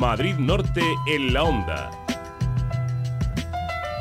Madrid 0.00 0.36
Norte 0.38 0.80
en 1.06 1.34
la 1.34 1.42
onda. 1.42 1.90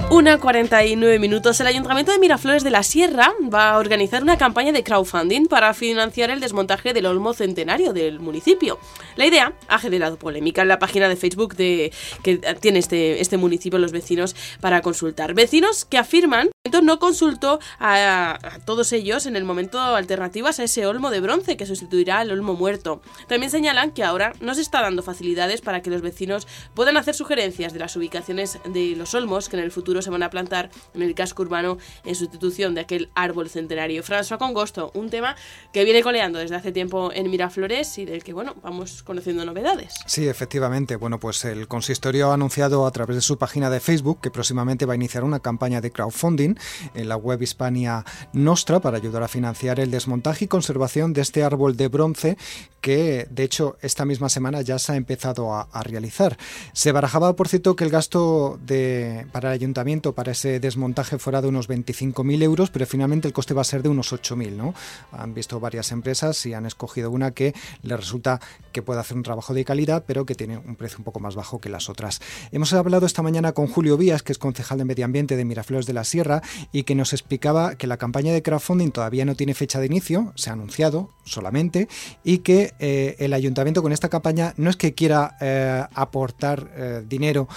Una 0.09 0.39
49 0.39 1.19
minutos. 1.19 1.59
El 1.59 1.67
Ayuntamiento 1.67 2.13
de 2.13 2.19
Miraflores 2.19 2.63
de 2.63 2.69
la 2.69 2.83
Sierra 2.83 3.33
va 3.53 3.71
a 3.71 3.77
organizar 3.77 4.23
una 4.23 4.37
campaña 4.37 4.71
de 4.71 4.81
crowdfunding 4.81 5.47
para 5.47 5.73
financiar 5.73 6.31
el 6.31 6.39
desmontaje 6.39 6.93
del 6.93 7.05
Olmo 7.05 7.33
Centenario 7.33 7.91
del 7.91 8.21
municipio. 8.21 8.79
La 9.17 9.25
idea 9.25 9.53
ha 9.67 9.77
generado 9.77 10.17
polémica 10.17 10.61
en 10.61 10.69
la 10.69 10.79
página 10.79 11.09
de 11.09 11.17
Facebook 11.17 11.55
de, 11.57 11.91
que 12.23 12.37
tiene 12.37 12.79
este, 12.79 13.19
este 13.19 13.35
municipio, 13.35 13.77
los 13.77 13.91
vecinos, 13.91 14.37
para 14.61 14.81
consultar. 14.81 15.33
Vecinos 15.33 15.83
que 15.83 15.97
afirman 15.97 16.49
no 16.83 16.99
consultó 16.99 17.59
a, 17.79 18.37
todos 18.65 18.91
ellos 18.91 19.25
en 19.25 19.35
el 19.35 19.45
momento 19.45 19.79
alternativas 19.79 20.59
a 20.59 20.63
ese 20.63 20.85
olmo 20.85 21.09
de 21.09 21.21
bronce 21.21 21.55
que 21.55 21.65
sustituirá 21.65 22.19
al 22.19 22.31
olmo 22.31 22.53
muerto. 22.53 23.01
También 23.27 23.49
señalan 23.49 23.91
que 23.91 24.03
ahora 24.03 24.33
no 24.41 24.53
se 24.53 24.61
está 24.61 24.81
dando 24.81 25.01
facilidades 25.01 25.61
para 25.61 25.81
que 25.81 25.89
los 25.89 26.01
vecinos 26.01 26.47
puedan 26.73 26.97
hacer 26.97 27.15
sugerencias 27.15 27.71
de 27.71 27.79
las 27.79 27.95
ubicaciones 27.95 28.59
de 28.65 28.95
los 28.97 29.13
olmos 29.13 29.47
que 29.47 29.57
en 29.57 29.63
el 29.63 29.71
futuro 29.71 30.01
se 30.01 30.09
van 30.09 30.21
a 30.21 30.29
plantar 30.29 30.69
en 30.93 31.01
el 31.01 31.15
casco 31.15 31.43
urbano 31.43 31.77
en 32.03 32.15
sustitución 32.15 32.75
de 32.75 32.81
aquel 32.81 33.09
árbol 33.15 33.49
centenario. 33.49 34.03
François 34.03 34.37
Congosto, 34.37 34.91
un 34.95 35.09
tema 35.09 35.35
que 35.71 35.85
viene 35.85 36.03
coleando 36.03 36.39
desde 36.39 36.55
hace 36.55 36.73
tiempo 36.73 37.11
en 37.13 37.29
Miraflores 37.29 37.97
y 37.97 38.05
del 38.05 38.23
que, 38.23 38.33
bueno, 38.33 38.55
vamos 38.61 39.03
conociendo 39.03 39.45
novedades. 39.45 39.93
Sí, 40.07 40.27
efectivamente. 40.27 40.97
Bueno, 40.97 41.19
pues 41.19 41.45
el 41.45 41.69
consistorio 41.69 42.31
ha 42.31 42.33
anunciado 42.33 42.85
a 42.85 42.91
través 42.91 43.15
de 43.15 43.21
su 43.21 43.37
página 43.37 43.69
de 43.69 43.79
Facebook 43.79 44.19
que 44.21 44.29
próximamente 44.29 44.85
va 44.85 44.93
a 44.93 44.95
iniciar 44.97 45.23
una 45.23 45.39
campaña 45.39 45.79
de 45.79 45.91
crowdfunding 45.91 46.48
en 46.93 47.09
la 47.09 47.17
web 47.17 47.41
Hispania 47.41 48.05
Nostra 48.33 48.79
para 48.79 48.97
ayudar 48.97 49.23
a 49.23 49.27
financiar 49.27 49.79
el 49.79 49.91
desmontaje 49.91 50.45
y 50.45 50.47
conservación 50.47 51.13
de 51.13 51.21
este 51.21 51.43
árbol 51.43 51.75
de 51.77 51.87
bronce 51.87 52.37
que 52.81 53.27
de 53.29 53.43
hecho 53.43 53.77
esta 53.81 54.05
misma 54.05 54.29
semana 54.29 54.61
ya 54.61 54.79
se 54.79 54.93
ha 54.93 54.95
empezado 54.95 55.53
a, 55.53 55.67
realizar. 55.83 56.37
Se 56.73 56.91
barajaba, 56.91 57.35
por 57.35 57.47
cierto, 57.47 57.75
que 57.75 57.83
el 57.83 57.89
gasto 57.89 58.59
de, 58.65 59.25
para 59.31 59.49
el 59.49 59.55
ayuntamiento 59.55 60.13
para 60.13 60.33
ese 60.33 60.59
desmontaje 60.59 61.17
fuera 61.17 61.41
de 61.41 61.47
unos 61.47 61.69
25.000 61.69 62.43
euros, 62.43 62.69
pero 62.69 62.85
finalmente 62.85 63.27
el 63.27 63.33
coste 63.33 63.53
va 63.53 63.61
a 63.61 63.65
ser 63.65 63.81
de 63.81 63.89
unos 63.89 64.11
8.000. 64.11 64.51
¿no? 64.51 64.73
Han 65.11 65.33
visto 65.33 65.59
varias 65.59 65.91
empresas 65.91 66.45
y 66.45 66.53
han 66.53 66.65
escogido 66.65 67.11
una 67.11 67.31
que 67.31 67.53
les 67.81 67.99
resulta 67.99 68.39
que 68.71 68.81
puede 68.81 68.99
hacer 68.99 69.17
un 69.17 69.23
trabajo 69.23 69.53
de 69.53 69.65
calidad, 69.65 70.03
pero 70.05 70.25
que 70.25 70.35
tiene 70.35 70.57
un 70.57 70.75
precio 70.75 70.97
un 70.97 71.05
poco 71.05 71.19
más 71.19 71.35
bajo 71.35 71.59
que 71.59 71.69
las 71.69 71.89
otras. 71.89 72.21
Hemos 72.51 72.73
hablado 72.73 73.05
esta 73.05 73.21
mañana 73.21 73.53
con 73.53 73.67
Julio 73.67 73.97
Vías, 73.97 74.21
que 74.21 74.31
es 74.31 74.37
concejal 74.37 74.77
de 74.77 74.85
Medio 74.85 75.05
Ambiente 75.05 75.37
de 75.37 75.45
Miraflores 75.45 75.85
de 75.85 75.93
la 75.93 76.03
Sierra, 76.03 76.38
y 76.71 76.83
que 76.83 76.95
nos 76.95 77.13
explicaba 77.13 77.75
que 77.75 77.87
la 77.87 77.97
campaña 77.97 78.33
de 78.33 78.41
crowdfunding 78.41 78.91
todavía 78.91 79.25
no 79.25 79.35
tiene 79.35 79.53
fecha 79.53 79.79
de 79.79 79.85
inicio, 79.85 80.33
se 80.35 80.49
ha 80.49 80.53
anunciado 80.53 81.09
solamente, 81.23 81.87
y 82.23 82.39
que 82.39 82.73
eh, 82.79 83.15
el 83.19 83.33
ayuntamiento 83.33 83.81
con 83.81 83.91
esta 83.91 84.09
campaña 84.09 84.53
no 84.57 84.69
es 84.69 84.77
que 84.77 84.93
quiera 84.93 85.35
eh, 85.41 85.83
aportar 85.93 86.67
eh, 86.75 87.03
dinero 87.05 87.47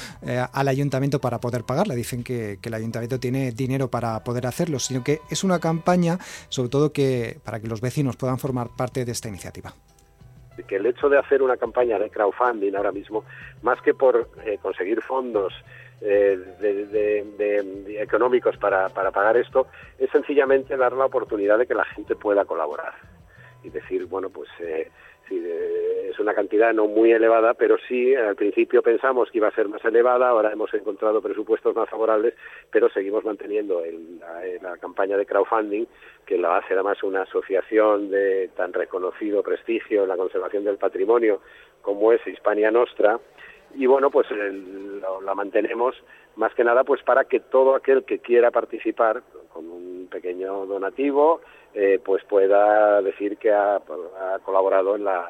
al 0.52 0.68
ayuntamiento 0.68 1.20
para 1.20 1.40
poder 1.40 1.64
pagarla, 1.64 1.94
dicen 1.94 2.22
que, 2.22 2.58
el 2.62 2.74
ayuntamiento 2.74 3.20
tiene 3.20 3.52
dinero 3.52 3.88
para 3.88 4.24
poder 4.24 4.46
hacerlo, 4.46 4.78
sino 4.78 5.04
que 5.04 5.20
es 5.30 5.44
una 5.44 5.58
campaña 5.58 6.18
sobre 6.48 6.70
todo 6.70 6.92
que 6.92 7.38
para 7.44 7.60
que 7.60 7.68
los 7.68 7.80
vecinos 7.80 8.16
puedan 8.16 8.38
formar 8.38 8.68
parte 8.76 9.04
de 9.04 9.12
esta 9.12 9.28
iniciativa. 9.28 9.74
Que 10.66 10.76
el 10.76 10.86
hecho 10.86 11.08
de 11.08 11.18
hacer 11.18 11.42
una 11.42 11.56
campaña 11.56 11.98
de 11.98 12.08
crowdfunding 12.08 12.74
ahora 12.74 12.92
mismo, 12.92 13.24
más 13.62 13.80
que 13.82 13.94
por 13.94 14.30
conseguir 14.62 15.02
fondos 15.02 15.52
eh, 16.04 16.38
de, 16.60 16.86
de, 16.86 17.24
de, 17.38 18.02
económicos 18.02 18.56
para, 18.56 18.88
para 18.88 19.10
pagar 19.10 19.36
esto, 19.36 19.68
es 19.98 20.10
sencillamente 20.10 20.76
dar 20.76 20.92
la 20.92 21.06
oportunidad 21.06 21.58
de 21.58 21.66
que 21.66 21.74
la 21.74 21.84
gente 21.84 22.16
pueda 22.16 22.44
colaborar. 22.44 22.94
Y 23.62 23.70
decir, 23.70 24.06
bueno, 24.06 24.28
pues 24.28 24.48
eh, 24.58 24.90
sí, 25.28 25.40
es 26.10 26.18
una 26.18 26.34
cantidad 26.34 26.72
no 26.72 26.88
muy 26.88 27.12
elevada, 27.12 27.54
pero 27.54 27.76
sí, 27.88 28.14
al 28.14 28.34
principio 28.34 28.82
pensamos 28.82 29.30
que 29.30 29.38
iba 29.38 29.46
a 29.46 29.54
ser 29.54 29.68
más 29.68 29.84
elevada, 29.84 30.28
ahora 30.28 30.52
hemos 30.52 30.74
encontrado 30.74 31.22
presupuestos 31.22 31.76
más 31.76 31.88
favorables, 31.88 32.34
pero 32.70 32.90
seguimos 32.90 33.24
manteniendo 33.24 33.84
el, 33.84 34.18
la, 34.18 34.70
la, 34.70 34.76
campaña 34.78 35.16
de 35.16 35.26
crowdfunding, 35.26 35.86
que 36.26 36.36
la 36.36 36.56
hace 36.56 36.74
además 36.74 37.00
una 37.04 37.22
asociación 37.22 38.10
de 38.10 38.50
tan 38.56 38.72
reconocido 38.72 39.42
prestigio 39.42 40.02
en 40.02 40.08
la 40.08 40.16
conservación 40.16 40.64
del 40.64 40.78
patrimonio 40.78 41.40
como 41.82 42.12
es 42.12 42.26
Hispania 42.26 42.70
Nostra, 42.70 43.18
y 43.74 43.86
bueno, 43.86 44.10
pues 44.10 44.30
el, 44.30 45.00
lo, 45.00 45.20
la 45.20 45.34
mantenemos 45.34 45.94
más 46.36 46.54
que 46.54 46.64
nada 46.64 46.84
pues 46.84 47.02
para 47.02 47.24
que 47.24 47.40
todo 47.40 47.74
aquel 47.74 48.04
que 48.04 48.18
quiera 48.18 48.50
participar 48.50 49.22
con 49.52 49.68
un 49.68 50.08
pequeño 50.10 50.66
donativo, 50.66 51.40
eh, 51.74 52.00
pues 52.04 52.24
pueda 52.24 53.00
decir 53.02 53.36
que 53.36 53.52
ha, 53.52 53.80
colaborado 54.44 54.96
en 54.96 55.04
la, 55.04 55.28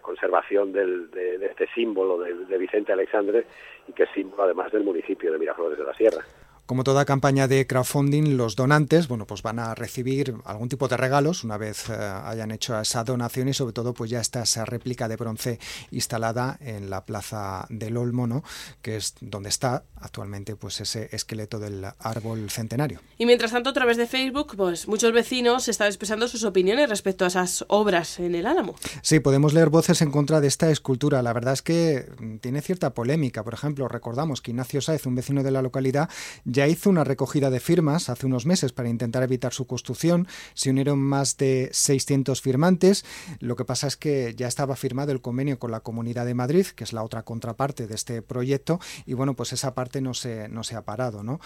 conservación 0.00 0.72
del, 0.72 1.10
de, 1.10 1.38
de, 1.38 1.46
este 1.46 1.66
símbolo 1.74 2.18
de, 2.18 2.34
de 2.34 2.58
Vicente 2.58 2.92
Alexandre 2.92 3.46
y 3.86 3.92
que 3.92 4.04
es 4.04 4.10
símbolo 4.14 4.42
además 4.42 4.72
del 4.72 4.84
municipio 4.84 5.32
de 5.32 5.38
Miraflores 5.38 5.78
de 5.78 5.84
la 5.84 5.94
Sierra. 5.94 6.24
Como 6.66 6.84
toda 6.84 7.04
campaña 7.04 7.48
de 7.48 7.66
crowdfunding, 7.66 8.36
los 8.36 8.56
donantes, 8.56 9.08
bueno, 9.08 9.26
pues 9.26 9.42
van 9.42 9.58
a 9.58 9.74
recibir 9.74 10.34
algún 10.44 10.68
tipo 10.68 10.88
de 10.88 10.96
regalos 10.96 11.44
una 11.44 11.56
vez 11.56 11.88
eh, 11.88 11.94
hayan 11.94 12.50
hecho 12.50 12.78
esa 12.80 13.04
donación 13.04 13.48
y 13.48 13.54
sobre 13.54 13.72
todo 13.72 13.94
pues 13.94 14.10
ya 14.10 14.20
está 14.20 14.42
esa 14.42 14.64
réplica 14.64 15.08
de 15.08 15.16
bronce 15.16 15.58
instalada 15.90 16.58
en 16.60 16.90
la 16.90 17.04
plaza 17.04 17.66
del 17.68 17.96
Olmo, 17.96 18.26
¿no? 18.26 18.44
Que 18.80 18.96
es 18.96 19.14
donde 19.20 19.48
está 19.48 19.84
actualmente 19.96 20.56
pues 20.56 20.80
ese 20.80 21.08
esqueleto 21.12 21.58
del 21.58 21.84
árbol 21.98 22.50
centenario. 22.50 23.00
Y 23.18 23.26
mientras 23.26 23.52
tanto 23.52 23.70
a 23.70 23.72
través 23.72 23.96
de 23.96 24.06
Facebook, 24.06 24.54
pues 24.56 24.88
muchos 24.88 25.12
vecinos 25.12 25.68
están 25.68 25.88
expresando 25.88 26.28
sus 26.28 26.44
opiniones 26.44 26.88
respecto 26.88 27.24
a 27.24 27.28
esas 27.28 27.64
obras 27.68 28.18
en 28.18 28.34
el 28.34 28.46
Álamo. 28.46 28.74
Sí, 29.02 29.20
podemos 29.20 29.52
leer 29.54 29.68
voces 29.68 30.02
en 30.02 30.10
contra 30.10 30.40
de 30.40 30.48
esta 30.48 30.70
escultura. 30.70 31.22
La 31.22 31.32
verdad 31.32 31.54
es 31.54 31.62
que 31.62 32.06
tiene 32.40 32.62
cierta 32.62 32.94
polémica. 32.94 33.44
Por 33.44 33.54
ejemplo, 33.54 33.88
recordamos 33.88 34.40
que 34.40 34.50
Ignacio 34.50 34.80
Sáez, 34.80 35.06
un 35.06 35.14
vecino 35.14 35.42
de 35.42 35.50
la 35.50 35.62
localidad, 35.62 36.08
ya 36.52 36.68
hizo 36.68 36.90
una 36.90 37.04
recogida 37.04 37.50
de 37.50 37.60
firmas 37.60 38.08
hace 38.08 38.26
unos 38.26 38.46
meses 38.46 38.72
para 38.72 38.88
intentar 38.88 39.22
evitar 39.22 39.52
su 39.52 39.66
construcción. 39.66 40.28
Se 40.54 40.70
unieron 40.70 40.98
más 40.98 41.36
de 41.38 41.70
600 41.72 42.40
firmantes. 42.40 43.04
Lo 43.40 43.56
que 43.56 43.64
pasa 43.64 43.86
es 43.86 43.96
que 43.96 44.34
ya 44.36 44.48
estaba 44.48 44.76
firmado 44.76 45.12
el 45.12 45.22
convenio 45.22 45.58
con 45.58 45.70
la 45.70 45.80
Comunidad 45.80 46.26
de 46.26 46.34
Madrid, 46.34 46.66
que 46.66 46.84
es 46.84 46.92
la 46.92 47.02
otra 47.02 47.22
contraparte 47.22 47.86
de 47.86 47.94
este 47.94 48.22
proyecto, 48.22 48.80
y 49.06 49.14
bueno, 49.14 49.34
pues 49.34 49.52
esa 49.52 49.74
parte 49.74 50.00
no 50.00 50.14
se, 50.14 50.48
no 50.48 50.62
se 50.62 50.76
ha 50.76 50.84
parado. 50.84 51.22
¿no? 51.22 51.40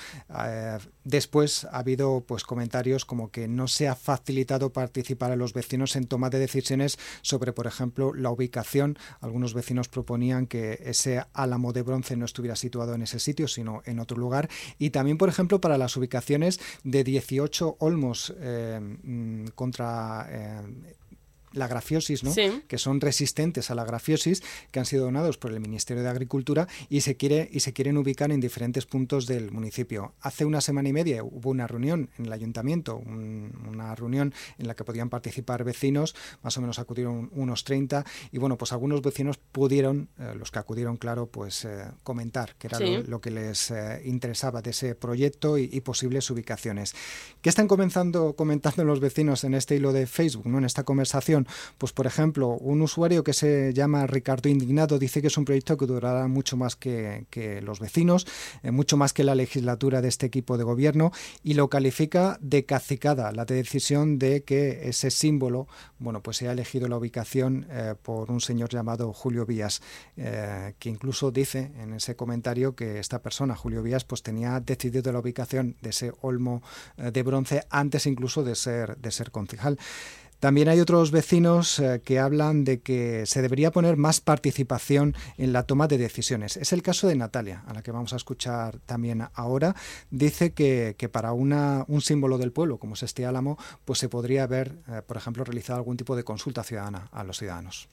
Eh, 0.44 0.78
después 1.04 1.64
ha 1.64 1.78
habido 1.78 2.24
pues 2.26 2.44
comentarios 2.44 3.04
como 3.04 3.30
que 3.30 3.48
no 3.48 3.68
se 3.68 3.88
ha 3.88 3.94
facilitado 3.94 4.72
participar 4.72 5.30
a 5.30 5.36
los 5.36 5.52
vecinos 5.52 5.94
en 5.96 6.06
toma 6.06 6.30
de 6.30 6.38
decisiones 6.38 6.98
sobre, 7.22 7.52
por 7.52 7.66
ejemplo, 7.66 8.12
la 8.12 8.30
ubicación. 8.30 8.98
Algunos 9.20 9.54
vecinos 9.54 9.88
proponían 9.88 10.46
que 10.46 10.80
ese 10.84 11.24
álamo 11.32 11.72
de 11.72 11.82
bronce 11.82 12.16
no 12.16 12.24
estuviera 12.24 12.56
situado 12.56 12.94
en 12.94 13.02
ese 13.02 13.20
sitio, 13.20 13.46
sino 13.46 13.82
en 13.84 14.00
otro 14.00 14.16
lugar. 14.16 14.48
Y 14.78 14.90
también, 14.96 15.18
por 15.18 15.28
ejemplo, 15.28 15.60
para 15.60 15.76
las 15.76 15.94
ubicaciones 15.98 16.58
de 16.82 17.04
18 17.04 17.76
olmos 17.80 18.34
eh, 18.40 18.80
contra 19.54 20.26
eh, 20.30 20.62
la 21.56 21.68
grafiosis, 21.68 22.22
¿no? 22.24 22.32
Sí. 22.32 22.62
que 22.68 22.78
son 22.78 23.00
resistentes 23.00 23.70
a 23.70 23.74
la 23.74 23.84
grafiosis, 23.84 24.42
que 24.70 24.78
han 24.78 24.86
sido 24.86 25.04
donados 25.04 25.38
por 25.38 25.52
el 25.52 25.60
Ministerio 25.60 26.02
de 26.02 26.08
Agricultura 26.08 26.68
y 26.88 27.00
se, 27.00 27.16
quiere, 27.16 27.48
y 27.52 27.60
se 27.60 27.72
quieren 27.72 27.96
ubicar 27.96 28.30
en 28.30 28.40
diferentes 28.40 28.86
puntos 28.86 29.26
del 29.26 29.50
municipio. 29.50 30.14
Hace 30.20 30.44
una 30.44 30.60
semana 30.60 30.88
y 30.88 30.92
media 30.92 31.22
hubo 31.24 31.50
una 31.50 31.66
reunión 31.66 32.10
en 32.18 32.26
el 32.26 32.32
ayuntamiento, 32.32 32.96
un, 32.96 33.52
una 33.68 33.94
reunión 33.94 34.34
en 34.58 34.66
la 34.66 34.74
que 34.74 34.84
podían 34.84 35.08
participar 35.10 35.64
vecinos, 35.64 36.14
más 36.42 36.56
o 36.56 36.60
menos 36.60 36.78
acudieron 36.78 37.30
unos 37.32 37.64
30, 37.64 38.04
y 38.32 38.38
bueno, 38.38 38.56
pues 38.58 38.72
algunos 38.72 39.02
vecinos 39.02 39.38
pudieron, 39.38 40.08
eh, 40.18 40.34
los 40.38 40.50
que 40.50 40.58
acudieron, 40.58 40.96
claro, 40.96 41.26
pues 41.26 41.64
eh, 41.64 41.84
comentar 42.02 42.54
que 42.56 42.66
era 42.68 42.78
Sí. 42.78 42.84
lo, 42.84 43.02
lo, 43.02 43.20
que 43.20 43.30
les 43.30 43.70
eh, 43.70 44.02
interesaba 44.04 44.60
de 44.62 44.70
ese 44.70 44.94
proyecto 44.94 45.56
y, 45.58 45.68
y, 45.72 45.80
posibles 45.80 46.28
ubicaciones. 46.30 46.94
¿Qué 47.40 47.48
están 47.48 47.68
comenzando, 47.68 48.34
comentando 48.34 48.84
los 48.84 49.00
vecinos 49.00 49.44
en 49.44 49.54
este 49.54 49.76
hilo 49.76 49.92
de 49.92 50.06
Facebook, 50.06 50.46
¿no? 50.46 50.58
en 50.58 50.64
esta 50.64 50.84
conversación? 50.84 51.45
Pues 51.78 51.92
por 51.92 52.06
ejemplo, 52.06 52.48
un 52.48 52.82
usuario 52.82 53.24
que 53.24 53.32
se 53.32 53.72
llama 53.72 54.06
Ricardo 54.06 54.48
Indignado 54.48 54.98
dice 54.98 55.20
que 55.20 55.28
es 55.28 55.36
un 55.36 55.44
proyecto 55.44 55.76
que 55.76 55.86
durará 55.86 56.28
mucho 56.28 56.56
más 56.56 56.76
que, 56.76 57.26
los 57.62 57.80
vecinos, 57.80 58.26
eh, 58.62 58.70
mucho 58.70 58.96
más 58.96 59.12
que 59.12 59.24
la 59.24 59.34
legislatura 59.34 60.00
de 60.00 60.08
este 60.08 60.26
equipo 60.26 60.58
de 60.58 60.64
gobierno 60.64 61.12
y 61.42 61.54
lo 61.54 61.68
califica 61.68 62.38
de 62.40 62.64
cacicada 62.64 63.32
la 63.32 63.44
decisión 63.44 64.18
de 64.18 64.42
que 64.42 64.88
ese 64.88 65.10
símbolo, 65.10 65.68
bueno, 65.98 66.22
pues 66.22 66.38
se 66.38 66.48
ha 66.48 66.52
elegido 66.52 66.88
la 66.88 66.96
ubicación 66.96 67.66
eh, 67.70 67.94
por 68.02 68.30
un 68.30 68.40
señor 68.40 68.70
llamado 68.70 69.12
Julio 69.12 69.46
Vías, 69.46 69.82
eh, 70.16 70.74
que 70.78 70.88
incluso 70.88 71.30
dice 71.30 71.72
en 71.78 71.94
ese 71.94 72.16
comentario 72.16 72.74
que 72.74 72.98
esta 72.98 73.22
persona, 73.22 73.54
Julio 73.54 73.82
Vías, 73.82 74.04
pues 74.04 74.22
tenía 74.22 74.60
decidido 74.60 75.12
la 75.12 75.20
ubicación 75.20 75.76
de 75.82 75.90
ese 75.90 76.12
olmo 76.20 76.62
de 76.96 77.22
bronce 77.22 77.62
antes 77.70 78.06
incluso 78.06 78.42
de 78.42 78.54
ser, 78.54 78.96
de 78.96 79.10
ser 79.10 79.30
concejal. 79.30 79.78
También 80.46 80.68
hay 80.68 80.78
otros 80.78 81.10
vecinos 81.10 81.80
eh, 81.80 82.00
que 82.04 82.20
hablan 82.20 82.62
de 82.62 82.78
que 82.78 83.26
se 83.26 83.42
debería 83.42 83.72
poner 83.72 83.96
más 83.96 84.20
participación 84.20 85.16
en 85.38 85.52
la 85.52 85.64
toma 85.64 85.88
de 85.88 85.98
decisiones. 85.98 86.56
Es 86.56 86.72
el 86.72 86.84
caso 86.84 87.08
de 87.08 87.16
Natalia, 87.16 87.64
a 87.66 87.74
la 87.74 87.82
que 87.82 87.90
vamos 87.90 88.12
a 88.12 88.16
escuchar 88.16 88.78
también 88.86 89.26
ahora. 89.34 89.74
Dice 90.12 90.52
que, 90.52 90.94
para 91.10 91.32
un 91.32 92.00
símbolo 92.00 92.38
del 92.38 92.52
pueblo, 92.52 92.78
como 92.78 92.94
es 92.94 93.02
este 93.02 93.26
álamo, 93.26 93.58
pues 93.84 93.98
se 93.98 94.08
podría 94.08 94.44
haber, 94.44 94.78
eh, 94.86 95.02
por 95.04 95.16
ejemplo, 95.16 95.42
realizado 95.42 95.80
algún 95.80 95.96
tipo 95.96 96.14
de 96.14 96.22
consulta 96.22 96.62
ciudadana 96.62 97.08
a 97.10 97.24
los 97.24 97.38
ciudadanos. 97.38 97.88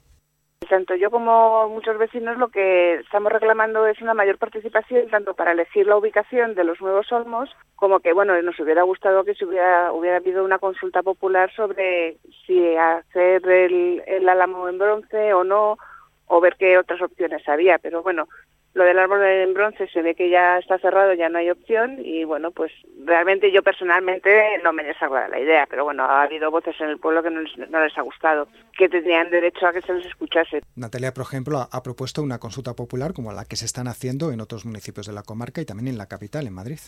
Tanto 0.73 0.95
yo 0.95 1.11
como 1.11 1.69
muchos 1.69 1.99
vecinos 1.99 2.39
lo 2.39 2.47
que 2.47 2.95
estamos 2.95 3.31
reclamando 3.31 3.85
es 3.85 4.01
una 4.01 4.15
mayor 4.15 4.39
participación 4.39 5.07
tanto 5.07 5.35
para 5.35 5.51
elegir 5.51 5.85
la 5.85 5.97
ubicación 5.97 6.55
de 6.55 6.63
los 6.63 6.81
nuevos 6.81 7.11
olmos 7.11 7.47
como 7.75 7.99
que 7.99 8.11
bueno 8.11 8.41
nos 8.41 8.59
hubiera 8.59 8.81
gustado 8.81 9.23
que 9.23 9.35
se 9.35 9.45
hubiera 9.45 9.91
hubiera 9.91 10.17
habido 10.17 10.43
una 10.43 10.57
consulta 10.57 11.03
popular 11.03 11.53
sobre 11.55 12.17
si 12.47 12.75
hacer 12.75 13.47
el, 13.47 14.01
el 14.07 14.27
álamo 14.27 14.67
en 14.67 14.79
bronce 14.79 15.31
o 15.35 15.43
no 15.43 15.77
o 16.25 16.41
ver 16.41 16.55
qué 16.57 16.79
otras 16.79 17.03
opciones 17.03 17.47
había. 17.47 17.77
Pero 17.77 18.01
bueno 18.01 18.27
lo 18.73 18.83
del 18.83 18.97
árbol 18.97 19.23
en 19.23 19.53
bronce 19.53 19.87
se 19.87 20.01
ve 20.01 20.15
que 20.15 20.29
ya 20.29 20.57
está 20.57 20.79
cerrado, 20.79 21.13
ya 21.13 21.29
no 21.29 21.37
hay 21.37 21.49
opción 21.49 21.99
y 22.03 22.23
bueno, 22.23 22.51
pues 22.51 22.71
realmente 23.05 23.51
yo 23.51 23.61
personalmente 23.61 24.43
no 24.63 24.73
me 24.73 24.83
desagrada 24.83 25.27
la 25.27 25.39
idea, 25.39 25.67
pero 25.69 25.83
bueno, 25.83 26.03
ha 26.03 26.23
habido 26.23 26.49
voces 26.49 26.75
en 26.81 26.89
el 26.89 26.97
pueblo 26.97 27.21
que 27.21 27.29
no 27.29 27.41
les, 27.41 27.97
ha 27.97 28.01
gustado, 28.01 28.47
que 28.75 28.89
tendrían 28.89 29.29
derecho 29.29 29.67
a 29.67 29.73
que 29.73 29.81
se 29.81 29.93
les 29.93 30.07
escuchase. 30.07 30.61
Natalia, 30.75 31.13
por 31.13 31.23
ejemplo, 31.23 31.67
ha 31.71 31.83
propuesto 31.83 32.23
una 32.23 32.39
consulta 32.39 32.73
popular 32.73 33.13
como 33.13 33.31
la 33.31 33.45
que 33.45 33.57
se 33.57 33.65
están 33.65 33.87
haciendo 33.87 34.31
en 34.31 34.41
otros 34.41 34.65
municipios 34.65 35.05
de 35.05 35.13
la 35.13 35.23
comarca 35.23 35.61
y 35.61 35.65
también 35.65 35.89
en 35.89 35.97
la 35.99 36.07
capital, 36.07 36.47
en 36.47 36.53
Madrid. 36.53 36.79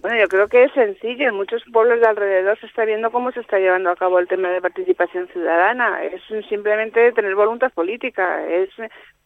Bueno, 0.00 0.16
yo 0.16 0.28
creo 0.28 0.46
que 0.46 0.64
es 0.64 0.72
sencillo. 0.72 1.28
En 1.28 1.34
muchos 1.34 1.62
pueblos 1.72 2.00
de 2.00 2.06
alrededor 2.06 2.58
se 2.60 2.66
está 2.66 2.84
viendo 2.84 3.10
cómo 3.10 3.32
se 3.32 3.40
está 3.40 3.58
llevando 3.58 3.90
a 3.90 3.96
cabo 3.96 4.20
el 4.20 4.28
tema 4.28 4.48
de 4.50 4.60
participación 4.60 5.26
ciudadana. 5.28 6.04
Es 6.04 6.22
simplemente 6.48 7.10
tener 7.12 7.34
voluntad 7.34 7.72
política. 7.72 8.46
Es 8.46 8.70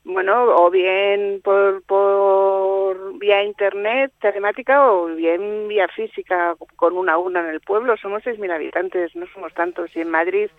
bueno, 0.05 0.45
o 0.57 0.71
bien 0.71 1.41
por, 1.45 1.83
por 1.85 3.19
vía 3.19 3.45
internet, 3.45 4.13
telemática, 4.21 4.91
o 4.91 5.07
bien 5.07 5.69
vía 5.69 5.87
física, 5.89 6.57
con 6.77 6.97
una 6.97 7.19
una 7.19 7.41
en 7.41 7.47
el 7.47 7.61
pueblo. 7.61 7.97
Somos 7.97 8.23
6.000 8.25 8.53
habitantes, 8.53 9.15
no 9.15 9.27
somos 9.33 9.55
tantos. 9.55 9.95
Y 9.95 10.01
en 10.01 10.11
Madrid 10.11 10.51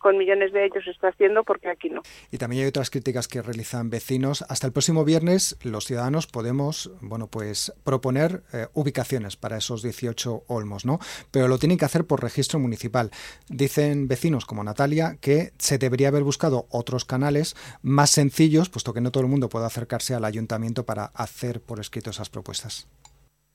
con 0.00 0.18
millones 0.18 0.52
de 0.52 0.64
ellos 0.64 0.84
está 0.88 1.08
haciendo 1.08 1.44
porque 1.44 1.68
aquí 1.68 1.90
no. 1.90 2.02
Y 2.32 2.38
también 2.38 2.62
hay 2.62 2.68
otras 2.68 2.90
críticas 2.90 3.28
que 3.28 3.42
realizan 3.42 3.90
vecinos. 3.90 4.44
Hasta 4.48 4.66
el 4.66 4.72
próximo 4.72 5.04
viernes 5.04 5.56
los 5.62 5.84
ciudadanos 5.84 6.26
podemos, 6.26 6.90
bueno, 7.00 7.28
pues 7.28 7.72
proponer 7.84 8.42
eh, 8.52 8.66
ubicaciones 8.74 9.36
para 9.36 9.58
esos 9.58 9.82
18 9.82 10.44
olmos, 10.48 10.84
¿no? 10.84 10.98
Pero 11.30 11.46
lo 11.46 11.58
tienen 11.58 11.78
que 11.78 11.84
hacer 11.84 12.06
por 12.06 12.22
registro 12.22 12.58
municipal. 12.58 13.10
Dicen 13.48 14.08
vecinos 14.08 14.46
como 14.46 14.64
Natalia 14.64 15.18
que 15.20 15.52
se 15.58 15.78
debería 15.78 16.08
haber 16.08 16.24
buscado 16.24 16.66
otros 16.70 17.04
canales 17.04 17.54
más 17.82 18.10
sencillos, 18.10 18.70
puesto 18.70 18.94
que 18.94 19.00
no 19.00 19.12
todo 19.12 19.22
el 19.22 19.30
mundo 19.30 19.48
puede 19.48 19.66
acercarse 19.66 20.14
al 20.14 20.24
ayuntamiento 20.24 20.84
para 20.84 21.04
hacer 21.14 21.60
por 21.60 21.78
escrito 21.78 22.10
esas 22.10 22.30
propuestas. 22.30 22.88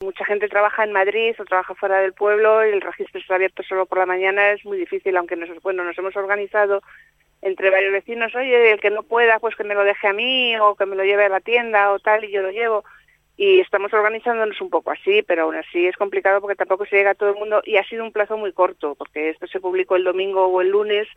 Mucha 0.05 0.23
gente 0.23 0.47
trabaja 0.47 0.83
en 0.83 0.91
Madrid 0.91 1.33
o 1.39 1.45
trabaja 1.45 1.73
fuera 1.73 1.97
del 1.97 2.13
pueblo 2.13 2.63
y 2.63 2.69
el 2.69 2.81
registro 2.81 3.19
está 3.19 3.35
abierto 3.35 3.63
solo 3.63 3.87
por 3.87 3.97
la 3.97 4.05
mañana 4.05 4.51
es 4.51 4.63
muy 4.63 4.77
difícil, 4.77 5.17
aunque 5.17 5.35
nos, 5.35 5.49
bueno, 5.63 5.83
nos 5.83 5.97
hemos 5.97 6.15
organizado 6.15 6.83
entre 7.41 7.71
varios 7.71 7.91
vecinos, 7.91 8.35
oye, 8.35 8.71
el 8.71 8.79
que 8.79 8.91
no 8.91 9.01
pueda, 9.01 9.39
pues 9.39 9.55
que 9.55 9.63
me 9.63 9.73
lo 9.73 9.83
deje 9.83 10.07
a 10.07 10.13
mí 10.13 10.55
o 10.59 10.75
que 10.75 10.85
me 10.85 10.95
lo 10.95 11.03
lleve 11.03 11.25
a 11.25 11.29
la 11.29 11.39
tienda 11.39 11.91
o 11.91 11.97
tal 11.97 12.23
y 12.23 12.31
yo 12.31 12.43
lo 12.43 12.51
llevo. 12.51 12.85
Y 13.35 13.61
estamos 13.61 13.91
organizándonos 13.93 14.61
un 14.61 14.69
poco 14.69 14.91
así, 14.91 15.23
pero 15.23 15.43
aún 15.43 15.55
así 15.55 15.87
es 15.87 15.97
complicado 15.97 16.39
porque 16.39 16.55
tampoco 16.55 16.85
se 16.85 16.97
llega 16.97 17.11
a 17.11 17.15
todo 17.15 17.29
el 17.29 17.35
mundo 17.35 17.63
y 17.65 17.77
ha 17.77 17.83
sido 17.83 18.03
un 18.03 18.11
plazo 18.11 18.37
muy 18.37 18.53
corto, 18.53 18.93
porque 18.93 19.29
esto 19.31 19.47
se 19.47 19.59
publicó 19.59 19.95
el 19.95 20.03
domingo 20.03 20.45
o 20.45 20.61
el 20.61 20.69
lunes 20.69 21.07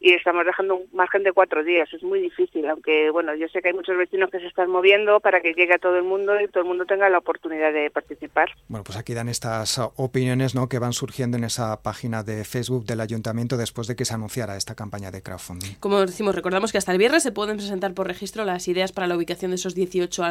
y 0.00 0.12
estamos 0.12 0.44
dejando 0.44 0.76
un 0.76 0.88
margen 0.92 1.22
de 1.22 1.32
cuatro 1.32 1.64
días. 1.64 1.92
Es 1.92 2.02
muy 2.02 2.20
difícil, 2.20 2.68
aunque 2.68 3.10
bueno, 3.10 3.34
yo 3.34 3.48
sé 3.48 3.62
que 3.62 3.68
hay 3.68 3.74
muchos 3.74 3.96
vecinos 3.96 4.30
que 4.30 4.40
se 4.40 4.46
están 4.46 4.70
moviendo 4.70 5.20
para 5.20 5.40
que 5.40 5.54
llegue 5.54 5.74
a 5.74 5.78
todo 5.78 5.96
el 5.96 6.04
mundo 6.04 6.40
y 6.40 6.48
todo 6.48 6.62
el 6.62 6.68
mundo 6.68 6.84
tenga 6.84 7.08
la 7.08 7.18
oportunidad 7.18 7.72
de 7.72 7.90
participar. 7.90 8.50
Bueno, 8.68 8.84
pues 8.84 8.98
aquí 8.98 9.14
dan 9.14 9.28
estas 9.28 9.78
opiniones 9.96 10.54
¿no? 10.54 10.68
que 10.68 10.78
van 10.78 10.92
surgiendo 10.92 11.36
en 11.36 11.44
esa 11.44 11.82
página 11.82 12.22
de 12.22 12.44
Facebook 12.44 12.84
del 12.84 13.00
ayuntamiento 13.00 13.56
después 13.56 13.86
de 13.86 13.96
que 13.96 14.04
se 14.04 14.14
anunciara 14.14 14.56
esta 14.56 14.74
campaña 14.74 15.10
de 15.10 15.22
crowdfunding. 15.22 15.74
Como 15.80 16.00
decimos, 16.04 16.34
recordamos 16.34 16.72
que 16.72 16.78
hasta 16.78 16.92
el 16.92 16.98
viernes 16.98 17.22
se 17.22 17.32
pueden 17.32 17.56
presentar 17.56 17.94
por 17.94 18.06
registro 18.06 18.44
las 18.44 18.68
ideas 18.68 18.92
para 18.92 19.06
la 19.06 19.16
ubicación 19.16 19.50
de 19.50 19.56
esos 19.56 19.74
18 19.74 20.22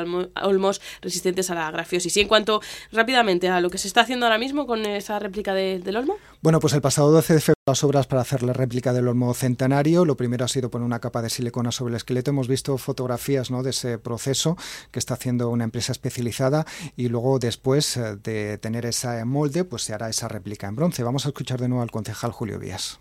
olmos 0.44 0.82
resistentes 1.02 1.50
a 1.50 1.56
la 1.56 1.72
grafiosis. 1.72 2.16
Y 2.18 2.22
en 2.22 2.28
cuanto 2.28 2.62
rápidamente 2.92 3.50
a 3.50 3.62
lo 3.62 3.70
que 3.70 3.78
se 3.78 3.88
está 3.88 4.02
haciendo 4.02 4.26
ahora 4.26 4.38
mismo 4.38 4.68
con 4.68 4.86
esa 4.86 5.20
réplica 5.20 5.54
del 5.54 5.96
olmo. 5.96 6.18
Bueno, 6.46 6.60
pues 6.60 6.76
el 6.76 6.82
pasado 6.82 7.10
12 7.10 7.34
de 7.34 7.40
febrero 7.40 7.56
las 7.66 7.84
obras 7.84 8.06
para 8.06 8.22
hacer 8.22 8.44
la 8.44 8.54
réplica 8.54 8.94
del 8.94 9.08
olmo 9.08 9.34
centenario. 9.34 10.06
Lo 10.06 10.16
primero 10.16 10.46
ha 10.46 10.48
sido 10.48 10.70
poner 10.70 10.86
una 10.86 11.00
capa 11.00 11.24
de 11.24 11.32
silicona 11.32 11.72
sobre 11.72 11.94
el 11.94 11.96
esqueleto. 11.96 12.30
Hemos 12.30 12.48
visto 12.48 12.78
fotografías 12.78 13.50
¿no? 13.50 13.64
de 13.64 13.72
ese 13.72 13.98
proceso 13.98 14.56
que 14.92 15.00
está 15.00 15.16
haciendo 15.16 15.50
una 15.50 15.64
empresa 15.64 15.92
especializada 15.92 16.66
y 16.96 17.10
luego 17.10 17.40
después 17.40 17.98
eh, 17.98 18.18
de 18.24 18.60
tener 18.60 18.86
ese 18.86 19.26
molde, 19.26 19.64
pues 19.64 19.82
se 19.82 19.96
hará 19.96 20.08
esa 20.08 20.28
réplica 20.28 20.68
en 20.68 20.76
bronce. 20.76 21.04
Vamos 21.04 21.26
a 21.26 21.30
escuchar 21.30 21.60
de 21.60 21.68
nuevo 21.68 21.82
al 21.82 21.90
concejal 21.90 22.32
Julio 22.32 22.60
Vías. 22.60 23.00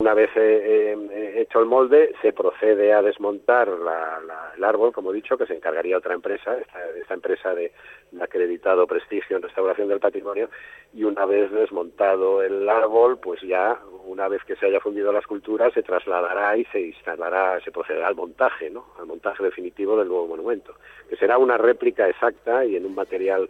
Una 0.00 0.12
vez 0.12 0.28
eh, 0.36 0.94
eh, 0.94 1.21
hecho 1.42 1.60
el 1.60 1.66
molde, 1.66 2.14
se 2.22 2.32
procede 2.32 2.92
a 2.92 3.02
desmontar 3.02 3.68
el 3.68 4.64
árbol, 4.64 4.92
como 4.92 5.12
he 5.12 5.14
dicho, 5.14 5.36
que 5.36 5.46
se 5.46 5.54
encargaría 5.54 5.98
otra 5.98 6.14
empresa, 6.14 6.56
esta, 6.56 7.14
empresa 7.14 7.54
de, 7.54 7.72
acreditado 8.20 8.86
prestigio 8.86 9.36
en 9.36 9.42
restauración 9.42 9.88
del 9.88 10.00
patrimonio, 10.00 10.48
y 10.94 11.04
una 11.04 11.26
vez 11.26 11.50
desmontado 11.50 12.42
el 12.42 12.68
árbol, 12.68 13.18
pues 13.18 13.40
ya, 13.42 13.78
una 14.04 14.28
vez 14.28 14.42
que 14.44 14.56
se 14.56 14.66
haya 14.66 14.80
fundido 14.80 15.12
la 15.12 15.20
escultura, 15.20 15.70
se 15.70 15.82
trasladará 15.82 16.56
y 16.56 16.64
se 16.66 16.80
instalará, 16.80 17.60
se 17.60 17.70
procederá 17.70 18.08
al 18.08 18.16
montaje, 18.16 18.70
¿no? 18.70 18.86
Al 18.98 19.06
montaje 19.06 19.42
definitivo 19.42 19.96
del 19.96 20.08
nuevo 20.08 20.26
monumento, 20.26 20.74
que 21.08 21.16
será 21.16 21.38
una 21.38 21.56
réplica 21.56 22.08
exacta 22.08 22.64
y 22.64 22.76
en 22.76 22.86
un 22.86 22.94
material 22.94 23.48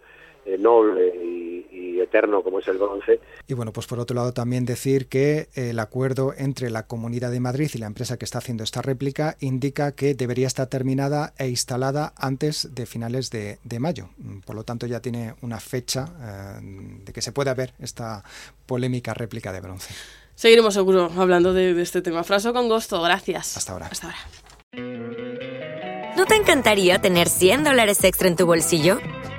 noble 0.58 1.08
y, 1.08 1.42
eterno 2.00 2.42
como 2.42 2.58
es 2.58 2.66
el 2.66 2.78
bronce. 2.78 3.20
Y 3.46 3.54
bueno, 3.54 3.72
pues 3.72 3.86
por 3.86 4.00
otro 4.00 4.16
lado 4.16 4.32
también 4.32 4.64
decir 4.64 5.06
que 5.06 5.46
el 5.54 5.78
acuerdo 5.78 6.34
entre 6.36 6.68
la 6.68 6.86
Comunidad 6.86 7.30
de 7.30 7.38
Madrid 7.38 7.70
y 7.72 7.78
la 7.78 7.86
empresa 7.86 8.18
que 8.18 8.24
está 8.24 8.38
haciendo 8.38 8.64
esta 8.64 8.82
réplica 8.82 9.36
indica 9.38 9.92
que 9.92 10.14
debería 10.14 10.48
estar 10.48 10.66
terminada 10.66 11.32
e 11.38 11.48
instalada 11.48 12.12
antes 12.16 12.74
de 12.74 12.86
finales 12.86 13.30
de, 13.30 13.58
mayo. 13.78 14.08
Por 14.44 14.56
lo 14.56 14.64
tanto 14.64 14.86
ya 14.86 15.00
tiene 15.00 15.34
una 15.42 15.60
fecha 15.60 16.08
eh, 16.20 16.98
de 17.04 17.12
que 17.12 17.22
se 17.22 17.30
pueda 17.30 17.54
ver 17.54 17.72
esta 17.78 18.24
polémica 18.66 19.14
réplica 19.14 19.52
de 19.52 19.60
bronce. 19.60 19.94
Seguiremos 20.34 20.74
seguro 20.74 21.08
hablando 21.16 21.52
de, 21.54 21.72
de 21.72 21.82
este 21.82 22.02
tema. 22.02 22.24
Fraso 22.24 22.52
con 22.52 22.68
gusto, 22.68 23.00
gracias. 23.00 23.56
Hasta 23.56 23.72
ahora. 23.72 23.86
Hasta 23.86 24.08
ahora. 24.08 24.18
¿No 26.16 26.26
te 26.26 26.34
encantaría 26.36 27.00
tener 27.00 27.28
100 27.28 27.64
dólares 27.64 28.02
extra 28.04 28.28
en 28.28 28.36
tu 28.36 28.46
bolsillo? 28.46 28.98